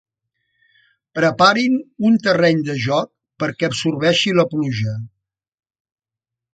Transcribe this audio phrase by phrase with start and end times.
[1.19, 1.75] Preparin
[2.09, 3.13] un terreny de joc
[3.45, 4.99] perquè absorbeixi la pluja.